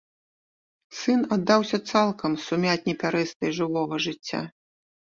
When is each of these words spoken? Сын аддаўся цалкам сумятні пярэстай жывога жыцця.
Сын 0.99 1.21
аддаўся 1.35 1.77
цалкам 1.93 2.39
сумятні 2.47 2.93
пярэстай 3.07 3.57
жывога 3.63 4.05
жыцця. 4.11 4.47